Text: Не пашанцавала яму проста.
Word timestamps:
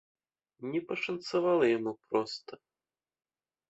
Не 0.71 0.81
пашанцавала 0.93 1.65
яму 1.77 1.93
проста. 2.09 2.53